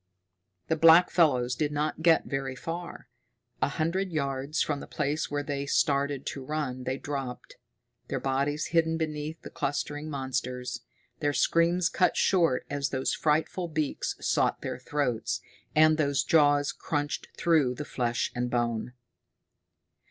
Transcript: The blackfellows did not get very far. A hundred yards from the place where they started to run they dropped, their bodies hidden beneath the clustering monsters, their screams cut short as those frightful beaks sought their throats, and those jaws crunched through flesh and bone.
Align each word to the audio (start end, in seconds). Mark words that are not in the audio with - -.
The 0.67 0.75
blackfellows 0.75 1.55
did 1.55 1.71
not 1.71 2.01
get 2.01 2.25
very 2.25 2.55
far. 2.55 3.07
A 3.61 3.67
hundred 3.67 4.11
yards 4.11 4.63
from 4.63 4.79
the 4.79 4.87
place 4.87 5.29
where 5.29 5.43
they 5.43 5.67
started 5.67 6.25
to 6.25 6.43
run 6.43 6.85
they 6.85 6.97
dropped, 6.97 7.57
their 8.07 8.19
bodies 8.19 8.69
hidden 8.73 8.97
beneath 8.97 9.39
the 9.43 9.51
clustering 9.51 10.09
monsters, 10.09 10.81
their 11.19 11.33
screams 11.33 11.87
cut 11.87 12.17
short 12.17 12.65
as 12.67 12.89
those 12.89 13.13
frightful 13.13 13.67
beaks 13.67 14.15
sought 14.19 14.61
their 14.61 14.79
throats, 14.79 15.39
and 15.75 15.99
those 15.99 16.23
jaws 16.23 16.71
crunched 16.71 17.27
through 17.37 17.75
flesh 17.75 18.31
and 18.33 18.49
bone. 18.49 18.93